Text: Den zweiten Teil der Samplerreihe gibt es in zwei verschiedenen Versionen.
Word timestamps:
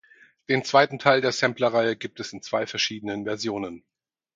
Den 0.49 0.63
zweiten 0.63 0.97
Teil 0.97 1.21
der 1.21 1.31
Samplerreihe 1.31 1.95
gibt 1.95 2.19
es 2.19 2.33
in 2.33 2.41
zwei 2.41 2.65
verschiedenen 2.65 3.23
Versionen. 3.25 3.83